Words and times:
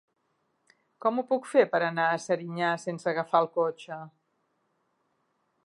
Com 1.05 1.21
ho 1.21 1.23
puc 1.33 1.49
fer 1.49 1.65
per 1.73 1.81
anar 1.87 2.07
a 2.13 2.17
Serinyà 2.25 2.71
sense 2.85 3.11
agafar 3.13 3.43
el 3.45 3.51
cotxe? 3.59 3.99